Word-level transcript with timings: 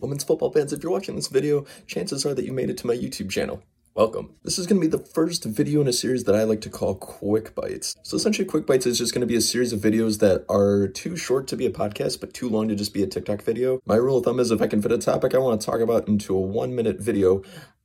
Women's 0.00 0.22
football 0.22 0.52
fans, 0.52 0.72
if 0.72 0.82
you're 0.82 0.92
watching 0.92 1.16
this 1.16 1.26
video, 1.26 1.64
chances 1.86 2.24
are 2.24 2.34
that 2.34 2.44
you 2.44 2.52
made 2.52 2.70
it 2.70 2.76
to 2.78 2.86
my 2.86 2.94
YouTube 2.94 3.30
channel. 3.30 3.62
Welcome. 3.94 4.36
This 4.44 4.56
is 4.56 4.68
going 4.68 4.80
to 4.80 4.86
be 4.86 4.96
the 4.96 5.04
first 5.04 5.44
video 5.44 5.80
in 5.80 5.88
a 5.88 5.92
series 5.92 6.22
that 6.24 6.36
I 6.36 6.44
like 6.44 6.60
to 6.60 6.70
call 6.70 6.94
Quick 6.94 7.52
Bites. 7.56 7.96
So 8.04 8.16
essentially, 8.16 8.46
Quick 8.46 8.64
Bites 8.64 8.86
is 8.86 8.96
just 8.96 9.12
going 9.12 9.22
to 9.22 9.26
be 9.26 9.34
a 9.34 9.40
series 9.40 9.72
of 9.72 9.80
videos 9.80 10.20
that 10.20 10.44
are 10.48 10.86
too 10.86 11.16
short 11.16 11.48
to 11.48 11.56
be 11.56 11.66
a 11.66 11.70
podcast, 11.70 12.20
but 12.20 12.32
too 12.32 12.48
long 12.48 12.68
to 12.68 12.76
just 12.76 12.94
be 12.94 13.02
a 13.02 13.08
TikTok 13.08 13.42
video. 13.42 13.80
My 13.86 13.96
rule 13.96 14.18
of 14.18 14.24
thumb 14.24 14.38
is 14.38 14.52
if 14.52 14.62
I 14.62 14.68
can 14.68 14.80
fit 14.80 14.92
a 14.92 14.98
topic 14.98 15.34
I 15.34 15.38
want 15.38 15.60
to 15.60 15.66
talk 15.66 15.80
about 15.80 16.06
into 16.06 16.36
a 16.36 16.40
one 16.40 16.76
minute 16.76 17.00
video, 17.00 17.42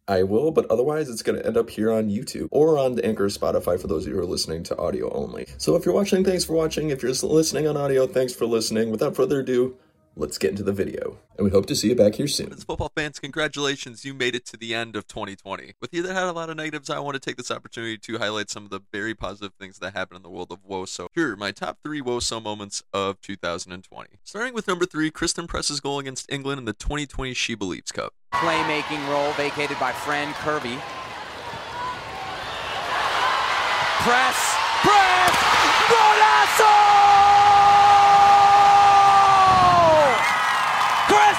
I 0.08 0.22
will, 0.22 0.52
but 0.52 0.70
otherwise 0.70 1.10
it's 1.10 1.24
going 1.24 1.40
to 1.40 1.48
end 1.48 1.58
up 1.58 1.70
here 1.70 1.92
on 1.92 2.10
YouTube 2.10 2.50
or 2.52 2.78
on 2.78 2.96
the 2.96 3.06
Anchor 3.06 3.26
Spotify 3.26 3.80
for 3.80 3.88
those 3.88 4.06
of 4.06 4.10
you 4.10 4.18
who 4.18 4.22
are 4.22 4.26
listening 4.26 4.62
to 4.64 4.78
audio 4.78 5.12
only. 5.14 5.48
So 5.58 5.76
if 5.76 5.86
you're 5.86 5.96
watching, 5.96 6.24
thanks 6.24 6.44
for 6.44 6.54
watching. 6.54 6.92
If 6.92 7.02
you're 7.02 7.14
listening 7.14 7.68
on 7.68 7.76
audio, 7.76 8.06
thanks 8.06 8.34
for 8.36 8.46
listening. 8.46 8.92
Without 8.92 9.16
further 9.16 9.40
ado, 9.40 9.78
let's 10.16 10.38
get 10.38 10.52
into 10.52 10.64
the 10.64 10.72
video. 10.72 11.18
And 11.38 11.46
we 11.46 11.52
hope 11.52 11.66
to 11.68 11.76
see 11.76 11.90
you 11.90 11.96
back 11.96 12.16
here 12.16 12.28
soon. 12.28 12.48
Women's 12.48 12.64
football 12.64 12.92
fans, 12.96 13.20
congratulations. 13.20 14.06
You 14.06 14.14
made 14.14 14.36
it 14.36 14.46
to 14.48 14.58
the 14.58 14.76
end 14.76 14.96
of 14.96 15.08
2020. 15.08 15.74
With 15.82 15.94
you 15.94 16.04
that 16.04 16.14
had 16.14 16.26
a 16.26 16.32
lot 16.32 16.50
of 16.50 16.58
negatives, 16.58 16.90
I 16.90 17.00
want 17.00 17.16
to 17.16 17.20
take 17.20 17.38
this 17.38 17.50
opportunity 17.50 17.98
to 17.98 18.18
highlight 18.20 18.50
some 18.50 18.66
of 18.66 18.70
the 18.70 18.82
very 18.92 19.16
positive 19.16 19.54
things 19.60 19.80
that 19.80 19.94
happened 19.94 20.18
in 20.18 20.24
the 20.24 20.30
world 20.30 20.52
of 20.52 20.60
WOSO. 20.68 21.08
Here 21.14 21.34
are 21.34 21.38
my 21.38 21.52
top 21.52 21.80
three 21.84 22.02
WOSO 22.02 22.42
moments 22.42 22.84
of 22.94 23.20
2020. 23.22 24.10
Starting 24.24 24.54
with 24.54 24.68
number 24.68 24.86
three, 24.86 25.10
Christen 25.10 25.48
Press's 25.48 25.80
goal 25.80 26.00
against 26.00 26.32
England 26.32 26.60
in 26.60 26.66
the 26.66 26.74
2020 26.74 27.34
She 27.34 27.56
Believes 27.56 27.92
Cup. 27.92 28.14
Playmaking 28.34 29.08
role 29.10 29.32
vacated 29.34 29.80
by 29.80 29.92
Fran 29.92 30.34
Kirby. 30.34 30.78
Press! 34.04 34.58
Press! 34.82 35.43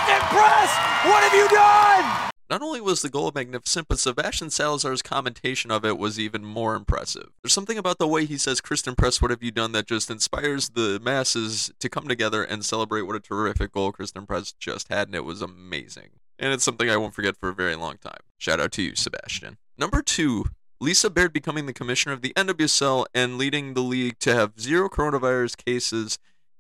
Christen 0.05 0.29
Press! 0.29 0.71
What 1.07 1.23
have 1.23 1.33
you 1.33 1.49
done? 1.49 2.31
Not 2.51 2.61
only 2.61 2.83
was 2.83 3.01
the 3.01 3.09
goal 3.09 3.33
magnificent, 3.35 3.89
but 3.89 3.99
Sebastian 3.99 4.51
Salazar's 4.51 5.01
commentation 5.01 5.71
of 5.71 5.83
it 5.83 5.97
was 5.97 6.21
even 6.21 6.45
more 6.45 6.75
impressive. 6.75 7.31
There's 7.43 7.55
something 7.55 7.79
about 7.79 7.99
the 7.99 8.07
way 8.07 8.27
he 8.27 8.37
says, 8.37 8.61
Christen 8.61 8.97
Press, 8.97 9.23
what 9.23 9.31
have 9.31 9.43
you 9.43 9.51
done, 9.51 9.73
that 9.73 9.87
just 9.87 10.11
inspires 10.11 10.69
the 10.71 11.01
masses 11.03 11.73
to 11.81 11.89
come 11.89 12.07
together 12.07 12.45
and 12.45 12.67
celebrate 12.67 13.03
what 13.03 13.17
a 13.17 13.21
terrific 13.21 13.73
goal 13.73 13.93
Christen 13.93 14.27
Press 14.27 14.53
just 14.53 14.89
had, 14.89 15.09
and 15.09 15.15
it 15.15 15.25
was 15.25 15.41
amazing. 15.41 16.11
And 16.39 16.53
it's 16.53 16.65
something 16.65 16.91
I 16.91 16.99
won't 16.99 17.15
forget 17.15 17.39
for 17.39 17.49
a 17.49 17.55
very 17.55 17.75
long 17.75 17.97
time. 17.97 18.21
Shout 18.37 18.61
out 18.61 18.73
to 18.73 18.83
you, 18.83 18.95
Sebastian. 18.97 19.57
Number 19.79 20.03
two, 20.03 20.45
Lisa 20.83 21.09
Baird 21.09 21.33
becoming 21.33 21.65
the 21.65 21.73
commissioner 21.73 22.13
of 22.13 22.21
the 22.21 22.35
NWSL 22.35 23.07
and 23.15 23.39
leading 23.39 23.73
the 23.73 23.81
league 23.81 24.19
to 24.19 24.35
have 24.35 24.61
zero 24.61 24.91
coronavirus 24.91 25.57
cases 25.65 26.19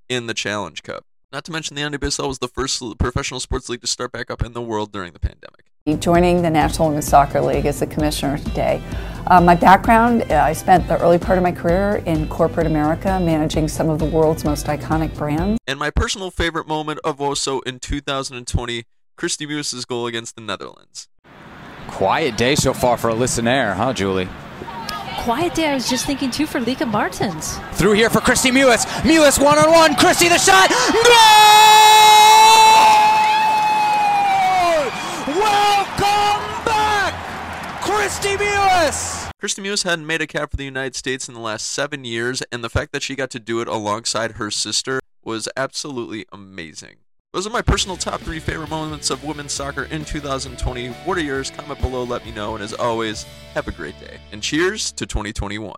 in 0.08 0.28
the 0.28 0.34
Challenge 0.34 0.82
Cup. 0.82 1.04
Not 1.34 1.42
to 1.46 1.50
mention 1.50 1.74
the 1.74 1.82
NWSL 1.82 2.28
was 2.28 2.38
the 2.38 2.46
first 2.46 2.80
professional 2.96 3.40
sports 3.40 3.68
league 3.68 3.80
to 3.80 3.88
start 3.88 4.12
back 4.12 4.30
up 4.30 4.44
in 4.44 4.52
the 4.52 4.62
world 4.62 4.92
during 4.92 5.14
the 5.14 5.18
pandemic. 5.18 5.64
Joining 6.00 6.42
the 6.42 6.48
National 6.48 6.86
Women's 6.86 7.08
Soccer 7.08 7.41
League 7.41 7.66
as 7.66 7.80
the 7.80 7.88
commissioner 7.88 8.38
today. 8.38 8.80
Uh, 9.26 9.41
my 9.41 9.56
background, 9.56 10.30
uh, 10.30 10.36
I 10.36 10.52
spent 10.52 10.86
the 10.86 10.96
early 11.02 11.18
part 11.18 11.36
of 11.36 11.42
my 11.42 11.50
career 11.50 11.96
in 12.06 12.28
corporate 12.28 12.68
America 12.68 13.18
managing 13.18 13.66
some 13.66 13.91
of 13.91 13.98
the 13.98 14.04
world's 14.04 14.44
most 14.44 14.66
iconic 14.66 15.12
brands. 15.16 15.58
And 15.66 15.76
my 15.76 15.91
personal 15.91 16.30
favorite 16.30 16.68
moment 16.68 17.00
of 17.02 17.18
WOSO 17.18 17.66
in 17.66 17.80
2020, 17.80 18.84
Kristie 19.19 19.48
Mewis' 19.48 19.84
goal 19.84 20.06
against 20.06 20.36
the 20.36 20.41
Netherlands. 20.41 21.08
Quiet 21.88 22.36
day 22.36 22.54
so 22.54 22.72
far 22.72 22.96
for 22.96 23.10
Alyssa 23.10 23.42
Naeher, 23.42 23.74
huh, 23.74 23.92
Julie? 23.92 24.28
Quiet 25.18 25.54
day, 25.54 25.68
I 25.68 25.74
was 25.74 25.88
just 25.88 26.04
thinking 26.04 26.30
too 26.30 26.46
for 26.46 26.60
Lika 26.60 26.84
Martins. 26.84 27.58
Through 27.72 27.92
here 27.92 28.10
for 28.10 28.20
Kristie 28.20 28.50
Mewis. 28.50 28.84
Mewis 29.02 29.42
one 29.42 29.58
on 29.58 29.70
one. 29.70 29.94
Kristie 29.94 30.28
the 30.28 30.38
shot. 30.38 30.68
Goal! 30.68 31.04
Welcome 35.40 36.64
back, 36.66 37.14
Kristie 37.82 38.36
Mewis. 38.36 39.30
Kristie 39.40 39.62
Mewis 39.64 39.84
hadn't 39.84 40.06
made 40.06 40.20
a 40.20 40.26
cap 40.26 40.50
for 40.50 40.56
the 40.56 40.64
United 40.64 40.94
States 40.94 41.28
in 41.28 41.34
the 41.34 41.40
last 41.40 41.70
seven 41.70 42.04
years, 42.04 42.42
and 42.53 42.62
the 42.62 42.70
fact 42.70 42.92
that 42.92 43.03
she 43.03 43.14
got 43.14 43.30
to 43.30 43.41
do 43.41 43.60
it 43.60 43.69
alongside 43.69 44.32
her 44.32 44.50
sister 44.50 45.00
was 45.22 45.48
absolutely 45.56 46.26
amazing. 46.32 46.97
Those 47.34 47.49
are 47.49 47.50
my 47.50 47.62
personal 47.62 47.97
top 47.97 48.21
three 48.21 48.39
favorite 48.39 48.71
moments 48.71 49.11
of 49.11 49.25
women's 49.25 49.53
soccer 49.53 49.89
in 49.91 50.05
2020. 50.05 50.91
What 50.91 51.19
are 51.19 51.21
yours? 51.21 51.50
Comment 51.50 51.81
below, 51.81 52.05
let 52.05 52.25
me 52.25 52.31
know. 52.31 52.55
And 52.55 52.62
as 52.62 52.72
always, 52.72 53.25
have 53.55 53.67
a 53.67 53.72
great 53.72 53.99
day. 53.99 54.19
And 54.31 54.41
cheers 54.41 54.93
to 54.93 55.05
2021. 55.05 55.75